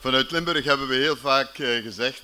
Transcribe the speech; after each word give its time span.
Vanuit 0.00 0.30
Limburg 0.30 0.64
hebben 0.64 0.88
we 0.88 0.94
heel 0.94 1.16
vaak 1.16 1.58
eh, 1.58 1.82
gezegd, 1.82 2.22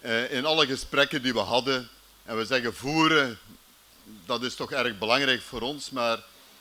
eh, 0.00 0.32
in 0.32 0.44
alle 0.44 0.66
gesprekken 0.66 1.22
die 1.22 1.32
we 1.32 1.38
hadden, 1.38 1.88
en 2.24 2.36
we 2.36 2.44
zeggen 2.44 2.74
voeren, 2.74 3.38
dat 4.26 4.42
is 4.42 4.54
toch 4.54 4.72
erg 4.72 4.98
belangrijk 4.98 5.42
voor 5.42 5.60
ons, 5.60 5.90
maar 5.90 6.18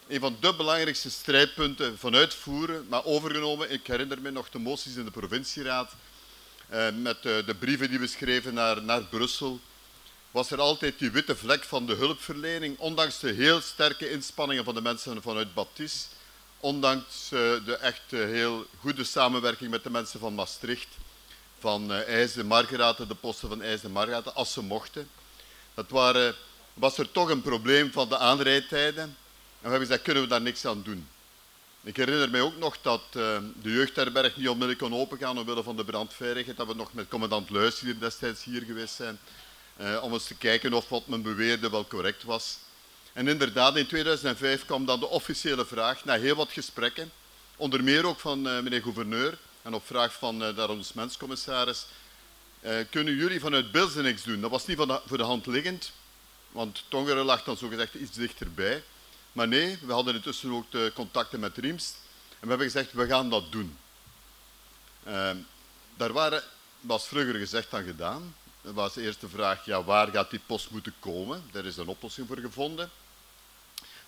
een 0.08 0.20
van 0.20 0.38
de 0.40 0.56
belangrijkste 0.56 1.10
strijdpunten 1.10 1.98
vanuit 1.98 2.34
voeren, 2.34 2.86
maar 2.90 3.06
overgenomen, 3.06 3.72
ik 3.72 3.88
herinner 3.88 4.22
me 4.22 4.32
nog 4.32 4.50
de 4.50 4.60
moties 4.60 4.96
in 4.96 5.06
de 5.06 5.12
provincieraad, 5.12 5.92
eh, 6.70 6.88
met 6.94 7.22
de 7.22 7.56
brieven 7.60 7.90
die 7.90 8.00
we 8.00 8.08
schreven 8.08 8.54
naar, 8.54 8.84
naar 8.84 9.04
Brussel, 9.04 9.60
was 10.32 10.52
er 10.52 10.60
altijd 10.60 11.00
die 11.00 11.12
witte 11.12 11.36
vlek 11.36 11.64
van 11.64 11.86
de 11.86 11.94
hulpverlening, 11.94 12.80
ondanks 12.80 13.20
de 13.20 13.32
heel 13.32 13.62
sterke 13.62 14.10
inspanningen 14.10 14.64
van 14.64 14.76
de 14.76 14.82
mensen 14.82 15.22
vanuit 15.22 15.54
Baptist, 15.54 16.16
ondanks 16.60 17.30
de 17.30 17.78
echt 17.82 18.02
heel 18.08 18.66
goede 18.80 19.04
samenwerking 19.04 19.70
met 19.70 19.84
de 19.84 19.90
mensen 19.90 20.20
van 20.20 20.36
Maastricht, 20.36 20.88
van 21.60 21.92
IJs 21.92 22.36
Margarethe, 22.36 23.08
de 23.08 23.16
posten 23.16 23.50
van 23.50 23.62
IJs 23.62 23.82
Margarethe, 23.82 24.32
als 24.32 24.54
ze 24.54 24.62
mochten. 24.62 25.10
Dat 25.74 25.90
waren, 25.90 26.36
was 26.74 26.98
er 26.98 27.12
toch 27.12 27.30
een 27.30 27.42
probleem 27.42 27.92
van 27.92 28.10
de 28.10 28.18
aanrijdtijden. 28.18 29.04
En 29.04 29.16
we 29.62 29.70
hebben 29.70 29.88
gezegd, 29.88 30.02
kunnen 30.02 30.24
we 30.24 30.30
daar 30.30 30.42
niks 30.42 30.66
aan 30.66 30.82
doen? 30.84 31.08
Ik 31.84 31.96
herinner 31.96 32.30
mij 32.30 32.42
ook 32.42 32.58
nog 32.58 32.78
dat 32.82 33.02
de 33.14 33.52
jeugdherberg 33.62 34.36
niet 34.36 34.48
onmiddellijk 34.48 34.80
kon 34.80 34.94
opengaan 34.94 35.38
omwille 35.38 35.64
van 35.64 35.76
de 35.76 35.86
brandveiligheid. 35.86 36.58
Dat 36.58 36.68
we 36.68 36.74
nog 36.74 36.94
met 36.94 37.08
commandant 37.08 37.50
Luijs 37.50 37.80
hier 37.80 38.00
destijds 38.00 38.44
hier 38.44 38.62
geweest 38.62 38.96
zijn. 38.96 39.20
Om 40.02 40.14
eens 40.14 40.28
te 40.28 40.36
kijken 40.36 40.74
of 40.74 40.90
wat 40.90 41.08
men 41.08 41.22
beweerde 41.22 41.70
wel 41.70 41.88
correct 41.88 42.24
was. 42.24 42.58
En 43.18 43.28
inderdaad, 43.28 43.76
in 43.76 43.88
2005 43.88 44.66
kwam 44.66 44.86
dan 44.86 45.00
de 45.00 45.08
officiële 45.08 45.66
vraag, 45.66 46.06
na 46.06 46.20
heel 46.20 46.36
wat 46.36 46.52
gesprekken, 46.52 47.12
onder 47.56 47.84
meer 47.84 48.06
ook 48.06 48.20
van 48.20 48.48
uh, 48.48 48.60
meneer 48.60 48.82
gouverneur 48.82 49.38
en 49.62 49.74
op 49.74 49.86
vraag 49.86 50.14
van 50.14 50.44
uh, 50.44 50.56
de 50.56 50.62
arrondissementscommissaris, 50.62 51.86
uh, 52.62 52.76
kunnen 52.90 53.16
jullie 53.16 53.40
vanuit 53.40 53.72
Bilzen 53.72 54.04
niks 54.04 54.24
doen? 54.24 54.42
Dat 54.42 54.52
was 54.52 54.66
niet 54.66 54.78
van 54.78 54.88
de, 54.88 55.02
voor 55.06 55.18
de 55.18 55.24
hand 55.24 55.46
liggend, 55.46 55.92
want 56.52 56.84
Tongeren 56.88 57.26
lag 57.26 57.44
dan 57.44 57.58
zogezegd 57.58 57.94
iets 57.94 58.18
dichterbij. 58.18 58.84
Maar 59.32 59.48
nee, 59.48 59.78
we 59.82 59.94
hadden 59.94 60.16
intussen 60.16 60.52
ook 60.52 60.72
de 60.72 60.92
contacten 60.96 61.40
met 61.40 61.58
Riemst 61.58 61.96
en 62.30 62.40
we 62.42 62.48
hebben 62.48 62.72
gezegd, 62.72 62.94
we 62.94 63.08
gaan 63.08 63.30
dat 63.30 63.52
doen. 63.52 63.78
Uh, 65.08 65.32
daar 65.96 66.14
waren, 66.14 66.44
was 66.80 67.08
vroeger 67.08 67.36
gezegd 67.36 67.72
dan 67.72 67.84
gedaan. 67.84 68.36
Dat 68.62 68.74
was 68.74 68.94
de 68.94 69.02
eerste 69.02 69.30
vraag, 69.30 69.66
ja, 69.66 69.84
waar 69.84 70.08
gaat 70.08 70.30
die 70.30 70.42
post 70.46 70.70
moeten 70.70 70.94
komen? 71.00 71.44
Daar 71.52 71.66
is 71.66 71.78
een 71.78 71.88
oplossing 71.88 72.28
voor 72.28 72.38
gevonden. 72.38 72.92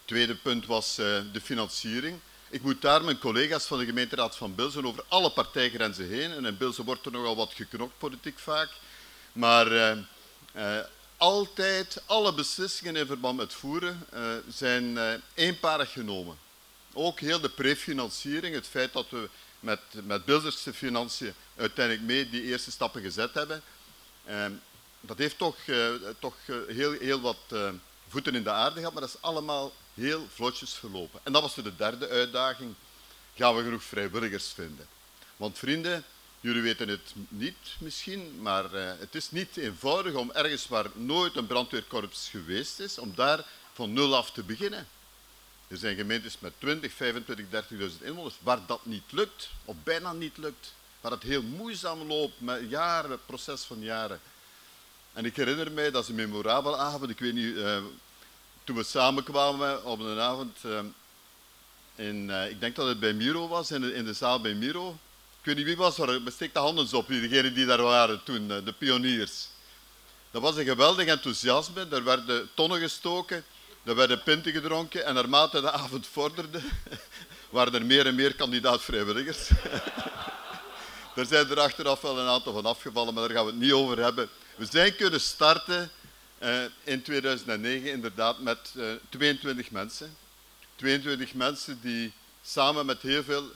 Tweede 0.09 0.35
punt 0.35 0.65
was 0.65 0.99
uh, 0.99 1.21
de 1.31 1.41
financiering. 1.41 2.19
Ik 2.49 2.61
moet 2.61 2.81
daar 2.81 3.03
mijn 3.03 3.19
collega's 3.19 3.65
van 3.65 3.79
de 3.79 3.85
gemeenteraad 3.85 4.35
van 4.35 4.55
Bilzen 4.55 4.85
over 4.85 5.03
alle 5.07 5.31
partijgrenzen 5.31 6.07
heen, 6.07 6.31
en 6.31 6.45
in 6.45 6.57
Bilzen 6.57 6.85
wordt 6.85 7.05
er 7.05 7.11
nogal 7.11 7.35
wat 7.35 7.53
geknokt 7.53 7.97
politiek 7.97 8.39
vaak, 8.39 8.69
maar 9.31 9.71
uh, 9.71 9.97
uh, 10.55 10.77
altijd, 11.17 12.01
alle 12.05 12.33
beslissingen 12.33 12.95
in 12.95 13.05
verband 13.05 13.37
met 13.37 13.53
voeren 13.53 14.05
zijn 14.47 14.97
eenparig 15.33 15.91
genomen. 15.91 16.37
Ook 16.93 17.19
heel 17.19 17.39
de 17.39 17.49
prefinanciering, 17.49 18.55
het 18.55 18.67
feit 18.67 18.93
dat 18.93 19.09
we 19.09 19.29
met, 19.59 19.79
met 20.03 20.25
Bilzerse 20.25 20.73
financiën 20.73 21.33
uiteindelijk 21.55 22.05
mee 22.05 22.29
die 22.29 22.43
eerste 22.43 22.71
stappen 22.71 23.01
gezet 23.01 23.33
hebben, 23.33 23.61
dat 24.99 25.17
heeft 25.17 25.37
toch, 25.37 25.57
toch 26.19 26.35
heel, 26.67 26.91
heel 26.91 27.21
wat 27.21 27.53
voeten 28.07 28.35
in 28.35 28.43
de 28.43 28.51
aarde 28.51 28.75
gehad, 28.75 28.93
maar 28.93 29.01
dat 29.01 29.13
is 29.13 29.21
allemaal 29.21 29.71
heel 29.99 30.27
vlotjes 30.33 30.73
verlopen. 30.73 31.19
En 31.23 31.31
dat 31.31 31.41
was 31.41 31.55
de 31.55 31.75
derde 31.75 32.07
uitdaging. 32.07 32.73
Gaan 33.35 33.55
we 33.55 33.63
genoeg 33.63 33.83
vrijwilligers 33.83 34.47
vinden? 34.47 34.87
Want 35.37 35.57
vrienden, 35.57 36.03
jullie 36.39 36.61
weten 36.61 36.87
het 36.87 37.13
niet 37.27 37.75
misschien, 37.79 38.41
maar 38.41 38.73
uh, 38.73 38.91
het 38.99 39.15
is 39.15 39.31
niet 39.31 39.57
eenvoudig 39.57 40.13
om 40.13 40.31
ergens 40.31 40.67
waar 40.67 40.85
nooit 40.93 41.35
een 41.35 41.47
brandweerkorps 41.47 42.29
geweest 42.29 42.79
is, 42.79 42.97
om 42.97 43.15
daar 43.15 43.45
van 43.73 43.93
nul 43.93 44.15
af 44.15 44.31
te 44.31 44.43
beginnen. 44.43 44.87
Er 45.67 45.77
zijn 45.77 45.95
gemeentes 45.95 46.39
met 46.39 46.53
20, 46.57 46.93
25, 46.93 47.45
30.000 47.69 48.03
inwoners 48.03 48.35
waar 48.41 48.59
dat 48.65 48.85
niet 48.85 49.11
lukt, 49.11 49.49
of 49.65 49.75
bijna 49.83 50.13
niet 50.13 50.37
lukt. 50.37 50.73
Waar 51.01 51.11
het 51.11 51.23
heel 51.23 51.41
moeizaam 51.41 52.01
loopt, 52.01 52.41
met 52.41 52.69
jaren, 52.69 53.19
proces 53.25 53.63
van 53.63 53.79
jaren. 53.79 54.19
En 55.13 55.25
ik 55.25 55.35
herinner 55.35 55.71
mij, 55.71 55.91
dat 55.91 56.03
is 56.03 56.09
een 56.09 56.15
memorabele 56.15 56.77
avond, 56.77 57.09
ik 57.09 57.19
weet 57.19 57.33
niet, 57.33 57.55
uh, 57.55 57.77
toen 58.69 58.77
we 58.77 58.83
samenkwamen 58.83 59.85
op 59.85 59.99
een 59.99 60.19
avond, 60.19 60.57
uh, 60.65 60.79
in, 61.95 62.29
uh, 62.29 62.49
ik 62.49 62.59
denk 62.59 62.75
dat 62.75 62.87
het 62.87 62.99
bij 62.99 63.13
Miro 63.13 63.47
was, 63.47 63.71
in 63.71 63.81
de, 63.81 63.93
in 63.93 64.05
de 64.05 64.13
zaal 64.13 64.41
bij 64.41 64.53
Miro. 64.53 64.89
Ik 65.39 65.45
weet 65.45 65.55
niet 65.55 65.65
wie 65.65 65.77
was 65.77 65.97
er, 65.97 66.23
besteek 66.23 66.53
de 66.53 66.59
handen 66.59 66.93
op, 66.93 67.07
degenen 67.07 67.53
die 67.53 67.65
daar 67.65 67.81
waren 67.81 68.23
toen, 68.23 68.47
de 68.47 68.73
pioniers. 68.77 69.47
Dat 70.31 70.41
was 70.41 70.55
een 70.55 70.65
geweldig 70.65 71.07
enthousiasme, 71.07 71.87
er 71.91 72.03
werden 72.03 72.49
tonnen 72.53 72.79
gestoken, 72.79 73.43
er 73.83 73.95
werden 73.95 74.23
pinten 74.23 74.51
gedronken 74.51 75.05
en 75.05 75.13
naarmate 75.13 75.61
de 75.61 75.71
avond 75.71 76.07
vorderde, 76.07 76.59
waren 77.49 77.73
er 77.73 77.85
meer 77.85 78.05
en 78.05 78.15
meer 78.15 78.35
kandidaat-vrijwilligers. 78.35 79.49
er 81.15 81.25
zijn 81.25 81.49
er 81.49 81.59
achteraf 81.59 82.01
wel 82.01 82.19
een 82.19 82.27
aantal 82.27 82.53
van 82.53 82.65
afgevallen, 82.65 83.13
maar 83.13 83.27
daar 83.27 83.37
gaan 83.37 83.45
we 83.45 83.51
het 83.51 83.61
niet 83.61 83.71
over 83.71 83.97
hebben. 83.97 84.29
We 84.55 84.65
zijn 84.65 84.95
kunnen 84.95 85.21
starten 85.21 85.91
uh, 86.41 86.63
in 86.83 87.01
2009 87.01 87.91
inderdaad 87.91 88.39
met 88.39 88.73
uh, 88.75 88.91
22 89.09 89.71
mensen. 89.71 90.17
22 90.75 91.33
mensen 91.33 91.79
die 91.81 92.13
samen 92.41 92.85
met 92.85 93.01
heel 93.01 93.23
veel 93.23 93.51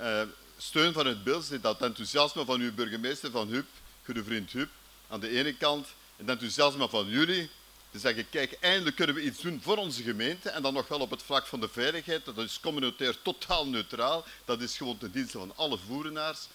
uh, 0.00 0.22
steun 0.56 0.92
van 0.92 1.06
het 1.06 1.24
Bils, 1.24 1.48
dat 1.60 1.82
enthousiasme 1.82 2.44
van 2.44 2.60
uw 2.60 2.74
burgemeester 2.74 3.30
van 3.30 3.48
Huub, 3.48 3.66
goede 4.04 4.24
vriend 4.24 4.52
Huub, 4.52 4.70
aan 5.08 5.20
de 5.20 5.28
ene 5.28 5.54
kant, 5.54 5.86
het 6.16 6.28
enthousiasme 6.28 6.88
van 6.88 7.08
jullie, 7.08 7.50
te 7.90 7.98
zeggen, 7.98 8.28
kijk, 8.30 8.52
eindelijk 8.60 8.96
kunnen 8.96 9.14
we 9.14 9.22
iets 9.22 9.40
doen 9.40 9.60
voor 9.62 9.76
onze 9.76 10.02
gemeente. 10.02 10.50
En 10.50 10.62
dan 10.62 10.74
nog 10.74 10.88
wel 10.88 11.00
op 11.00 11.10
het 11.10 11.22
vlak 11.22 11.46
van 11.46 11.60
de 11.60 11.68
veiligheid, 11.68 12.24
dat 12.24 12.38
is 12.38 12.60
communautair 12.60 13.22
totaal 13.22 13.66
neutraal, 13.66 14.24
dat 14.44 14.60
is 14.60 14.76
gewoon 14.76 14.98
ten 14.98 15.10
dienste 15.10 15.38
van 15.38 15.56
alle 15.56 15.78
voerenaars. 15.86 16.46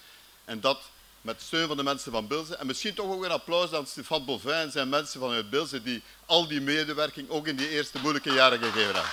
En 0.46 0.60
dat 0.60 0.82
met 1.23 1.41
steun 1.41 1.67
van 1.67 1.78
de 1.78 1.84
mensen 1.84 2.11
van 2.11 2.28
Bilze. 2.28 2.56
En 2.56 2.67
misschien 2.67 2.94
toch 2.94 3.11
ook 3.11 3.23
een 3.23 3.31
applaus 3.31 3.73
aan 3.73 3.88
Stefan 3.88 4.25
Bovin 4.25 4.53
en 4.53 4.72
zijn 4.72 4.89
mensen 4.89 5.19
vanuit 5.19 5.50
Bilze 5.50 5.84
die 5.84 6.03
al 6.25 6.47
die 6.47 6.61
medewerking 6.61 7.29
ook 7.29 7.47
in 7.47 7.56
die 7.56 7.69
eerste 7.69 8.00
moeilijke 8.01 8.34
jaren 8.34 8.59
gegeven 8.59 8.84
hebben. 8.84 9.11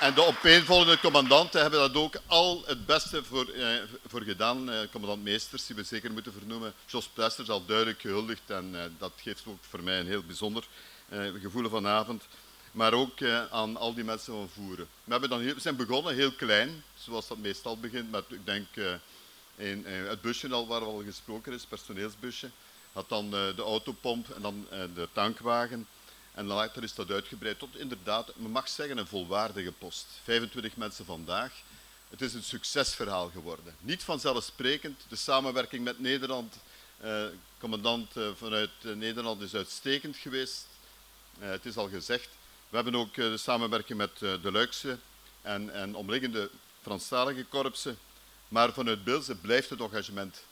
En 0.00 0.14
de 0.14 0.24
opeenvolgende 0.24 0.98
commandanten 0.98 1.60
hebben 1.60 1.80
dat 1.80 1.94
ook 1.94 2.14
al 2.26 2.62
het 2.66 2.86
beste 2.86 3.24
voor, 3.24 3.48
eh, 3.48 3.68
voor 4.06 4.22
gedaan. 4.22 4.70
Eh, 4.70 4.78
commandant 4.90 5.22
Meesters, 5.22 5.66
die 5.66 5.76
we 5.76 5.82
zeker 5.82 6.12
moeten 6.12 6.32
vernoemen. 6.32 6.74
Jos 6.86 7.08
Plesters 7.08 7.48
al 7.48 7.66
duidelijk 7.66 8.00
gehuldigd 8.00 8.50
en 8.50 8.70
eh, 8.74 8.80
dat 8.98 9.12
geeft 9.16 9.42
ook 9.46 9.58
voor 9.68 9.82
mij 9.82 10.00
een 10.00 10.06
heel 10.06 10.22
bijzonder 10.22 10.62
eh, 10.62 10.97
gevoelen 11.40 11.70
vanavond. 11.70 12.22
Maar 12.72 12.92
ook 12.92 13.20
eh, 13.20 13.44
aan 13.50 13.76
al 13.76 13.94
die 13.94 14.04
mensen 14.04 14.32
van 14.32 14.48
voeren. 14.48 14.88
We, 15.04 15.10
hebben 15.10 15.30
dan 15.30 15.60
zijn 15.60 15.76
begonnen 15.76 16.14
heel 16.14 16.32
klein, 16.32 16.82
zoals 16.98 17.28
dat 17.28 17.38
meestal 17.38 17.78
begint, 17.78 18.10
met 18.10 18.24
ik 18.28 18.46
denk 18.46 18.66
eh, 18.74 18.92
een, 19.56 19.84
het 19.84 20.20
busje 20.20 20.48
al 20.48 20.66
waar 20.66 20.80
al 20.80 21.02
gesproken 21.04 21.52
is, 21.52 21.64
personeelsbusje. 21.64 22.50
Had 22.92 23.08
dan 23.08 23.30
de 23.30 23.62
autopomp 23.62 24.30
en 24.30 24.42
dan 24.42 24.66
de 24.70 25.08
tankwagen. 25.12 25.86
En 26.34 26.46
later 26.46 26.82
is 26.82 26.94
dat 26.94 27.10
uitgebreid 27.10 27.58
tot 27.58 27.76
inderdaad, 27.76 28.36
men 28.36 28.50
mag 28.50 28.68
zeggen, 28.68 28.98
een 28.98 29.06
volwaardige 29.06 29.72
post. 29.72 30.06
25 30.22 30.76
mensen 30.76 31.04
vandaag. 31.04 31.52
Het 32.10 32.20
is 32.20 32.34
een 32.34 32.42
succesverhaal 32.42 33.30
geworden. 33.30 33.74
Niet 33.80 34.02
vanzelfsprekend. 34.02 35.04
De 35.08 35.16
samenwerking 35.16 35.84
met 35.84 35.98
Nederland, 35.98 36.54
eh, 36.98 37.24
commandant 37.58 38.16
eh, 38.16 38.28
vanuit 38.36 38.70
Nederland 38.82 39.42
is 39.42 39.54
uitstekend 39.54 40.16
geweest. 40.16 40.66
Uh, 41.40 41.50
het 41.50 41.66
is 41.66 41.76
al 41.76 41.88
gezegd. 41.88 42.28
We 42.68 42.76
hebben 42.76 42.94
ook 42.94 43.14
de 43.14 43.36
samenwerking 43.36 43.98
met 43.98 44.18
de 44.18 44.52
Luikse 44.52 44.98
en, 45.42 45.72
en 45.72 45.94
omliggende 45.94 46.50
Franstalige 46.82 47.44
korpsen. 47.44 47.98
Maar 48.48 48.72
vanuit 48.72 49.04
Bilze 49.04 49.34
blijft 49.34 49.70
het 49.70 49.80
engagement 49.80 50.44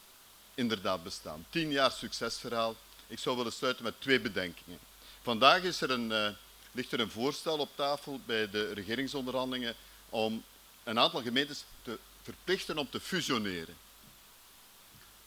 inderdaad 0.54 1.02
bestaan. 1.02 1.46
Tien 1.50 1.70
jaar 1.70 1.90
succesverhaal. 1.90 2.76
Ik 3.06 3.18
zou 3.18 3.36
willen 3.36 3.52
sluiten 3.52 3.84
met 3.84 4.00
twee 4.00 4.20
bedenkingen. 4.20 4.78
Vandaag 5.22 5.62
is 5.62 5.80
er 5.80 5.90
een, 5.90 6.36
ligt 6.72 6.92
er 6.92 7.00
een 7.00 7.10
voorstel 7.10 7.58
op 7.58 7.70
tafel 7.74 8.20
bij 8.26 8.50
de 8.50 8.72
regeringsonderhandelingen 8.72 9.74
om 10.10 10.44
een 10.84 10.98
aantal 10.98 11.22
gemeentes 11.22 11.64
te 11.82 11.98
verplichten 12.22 12.78
om 12.78 12.90
te 12.90 13.00
fusioneren. 13.00 13.76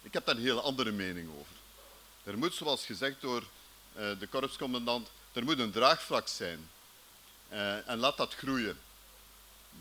Ik 0.01 0.13
heb 0.13 0.25
daar 0.25 0.35
een 0.35 0.41
heel 0.41 0.61
andere 0.61 0.91
mening 0.91 1.29
over. 1.29 1.55
Er 2.23 2.37
moet, 2.37 2.53
zoals 2.53 2.85
gezegd 2.85 3.21
door 3.21 3.43
de 3.93 4.27
korpscommandant, 4.29 5.09
er 5.33 5.43
moet 5.43 5.59
een 5.59 5.71
draagvlak 5.71 6.27
zijn. 6.27 6.69
Uh, 7.51 7.89
en 7.89 7.97
laat 7.97 8.17
dat 8.17 8.35
groeien. 8.35 8.79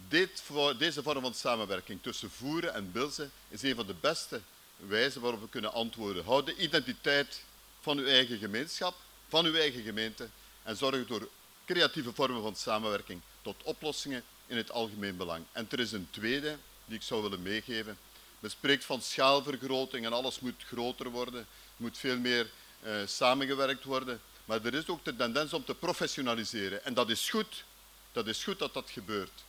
Dit, 0.08 0.42
deze 0.78 1.02
vorm 1.02 1.20
van 1.20 1.34
samenwerking 1.34 2.02
tussen 2.02 2.30
Voeren 2.30 2.74
en 2.74 2.92
Bilze 2.92 3.28
is 3.48 3.62
een 3.62 3.74
van 3.74 3.86
de 3.86 3.94
beste 4.00 4.40
wijzen 4.76 5.20
waarop 5.20 5.40
we 5.40 5.48
kunnen 5.48 5.72
antwoorden. 5.72 6.24
Houd 6.24 6.46
de 6.46 6.56
identiteit 6.56 7.44
van 7.80 7.98
uw 7.98 8.06
eigen 8.06 8.38
gemeenschap, 8.38 8.94
van 9.28 9.44
uw 9.44 9.54
eigen 9.54 9.82
gemeente 9.82 10.28
en 10.62 10.76
zorg 10.76 11.06
door 11.06 11.28
creatieve 11.64 12.12
vormen 12.12 12.42
van 12.42 12.56
samenwerking 12.56 13.20
tot 13.42 13.62
oplossingen 13.62 14.24
in 14.46 14.56
het 14.56 14.70
algemeen 14.70 15.16
belang. 15.16 15.44
En 15.52 15.66
er 15.70 15.80
is 15.80 15.92
een 15.92 16.08
tweede 16.10 16.56
die 16.84 16.96
ik 16.96 17.02
zou 17.02 17.22
willen 17.22 17.42
meegeven. 17.42 17.98
Men 18.40 18.50
spreekt 18.50 18.84
van 18.84 19.02
schaalvergroting 19.02 20.06
en 20.06 20.12
alles 20.12 20.40
moet 20.40 20.64
groter 20.66 21.10
worden, 21.10 21.46
moet 21.76 21.98
veel 21.98 22.18
meer 22.18 22.50
uh, 22.82 22.92
samengewerkt 23.06 23.84
worden. 23.84 24.20
Maar 24.48 24.64
er 24.64 24.74
is 24.74 24.88
ook 24.88 25.04
de 25.04 25.16
tendens 25.16 25.52
om 25.52 25.64
te 25.64 25.74
professionaliseren. 25.74 26.84
En 26.84 26.94
dat 26.94 27.10
is 27.10 27.30
goed. 27.30 27.64
Dat 28.12 28.26
is 28.26 28.44
goed 28.44 28.58
dat 28.58 28.74
dat 28.74 28.90
gebeurt. 28.90 29.44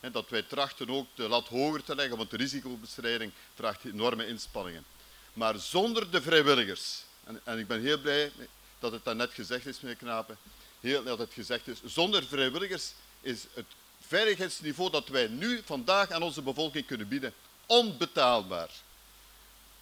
En 0.00 0.12
dat 0.12 0.28
wij 0.28 0.42
trachten 0.42 0.90
ook 0.90 1.06
de 1.14 1.28
lat 1.28 1.48
hoger 1.48 1.84
te 1.84 1.94
leggen, 1.94 2.16
want 2.16 2.30
de 2.30 2.36
risicobestrijding 2.36 3.32
vraagt 3.54 3.84
enorme 3.84 4.26
inspanningen. 4.26 4.84
Maar 5.32 5.58
zonder 5.58 6.10
de 6.10 6.22
vrijwilligers, 6.22 7.02
en, 7.24 7.40
en 7.44 7.58
ik 7.58 7.66
ben 7.66 7.80
heel 7.80 7.98
blij 7.98 8.32
dat 8.78 8.92
het 8.92 9.16
net 9.16 9.32
gezegd 9.32 9.66
is, 9.66 9.80
meneer 9.80 9.96
Knapen, 9.96 10.38
heel, 10.80 11.02
dat 11.02 11.18
het 11.18 11.32
gezegd 11.32 11.68
is, 11.68 11.78
zonder 11.84 12.24
vrijwilligers 12.26 12.92
is 13.20 13.46
het 13.54 13.66
veiligheidsniveau 14.06 14.90
dat 14.90 15.08
wij 15.08 15.26
nu 15.26 15.62
vandaag 15.64 16.10
aan 16.10 16.22
onze 16.22 16.42
bevolking 16.42 16.86
kunnen 16.86 17.08
bieden 17.08 17.34
onbetaalbaar. 17.66 18.70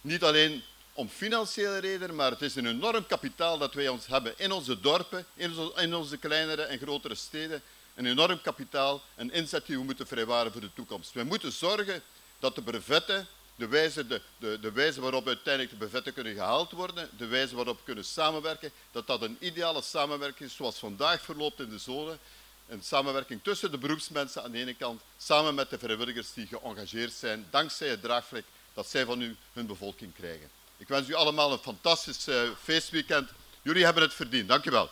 Niet 0.01 0.23
alleen 0.23 0.63
om 0.99 1.09
financiële 1.09 1.77
redenen, 1.77 2.15
maar 2.15 2.31
het 2.31 2.41
is 2.41 2.55
een 2.55 2.65
enorm 2.67 3.05
kapitaal 3.07 3.57
dat 3.57 3.73
wij 3.73 3.87
ons 3.87 4.07
hebben 4.07 4.33
in 4.37 4.51
onze 4.51 4.79
dorpen, 4.79 5.25
in 5.75 5.95
onze 5.95 6.17
kleinere 6.17 6.61
en 6.61 6.77
grotere 6.77 7.15
steden. 7.15 7.61
Een 7.95 8.05
enorm 8.05 8.41
kapitaal, 8.41 9.01
een 9.15 9.31
inzet 9.31 9.65
die 9.65 9.77
we 9.77 9.83
moeten 9.83 10.07
vrijwaren 10.07 10.51
voor 10.51 10.61
de 10.61 10.73
toekomst. 10.73 11.13
We 11.13 11.23
moeten 11.23 11.51
zorgen 11.51 12.01
dat 12.39 12.55
de 12.55 12.61
brevetten, 12.61 13.27
de 13.55 13.67
wijze, 13.67 14.07
de, 14.07 14.21
de, 14.37 14.59
de 14.59 14.71
wijze 14.71 15.01
waarop 15.01 15.27
uiteindelijk 15.27 15.73
de 15.73 15.85
brevetten 15.85 16.13
kunnen 16.13 16.33
gehaald 16.33 16.71
worden, 16.71 17.09
de 17.17 17.27
wijze 17.27 17.55
waarop 17.55 17.77
we 17.77 17.83
kunnen 17.83 18.05
samenwerken, 18.05 18.71
dat 18.91 19.07
dat 19.07 19.21
een 19.21 19.37
ideale 19.39 19.81
samenwerking 19.81 20.49
is 20.49 20.55
zoals 20.55 20.77
vandaag 20.77 21.21
verloopt 21.21 21.59
in 21.59 21.69
de 21.69 21.79
zone. 21.79 22.17
Een 22.67 22.83
samenwerking 22.83 23.43
tussen 23.43 23.71
de 23.71 23.77
beroepsmensen 23.77 24.43
aan 24.43 24.51
de 24.51 24.57
ene 24.57 24.73
kant, 24.73 25.01
samen 25.17 25.55
met 25.55 25.69
de 25.69 25.79
vrijwilligers 25.79 26.33
die 26.33 26.47
geëngageerd 26.47 27.13
zijn, 27.13 27.47
dankzij 27.49 27.87
het 27.87 28.01
draagvlek 28.01 28.45
dat 28.73 28.89
zij 28.89 29.05
van 29.05 29.21
u 29.21 29.35
hun 29.53 29.65
bevolking 29.65 30.13
krijgen. 30.13 30.58
Ik 30.79 30.87
wens 30.87 31.09
u 31.09 31.13
allemaal 31.13 31.51
een 31.51 31.57
fantastisch 31.57 32.27
uh, 32.27 32.49
feestweekend. 32.63 33.29
Jullie 33.61 33.83
hebben 33.83 34.03
het 34.03 34.13
verdiend. 34.13 34.47
Dank 34.47 34.65
u 34.65 34.71
wel. 34.71 34.89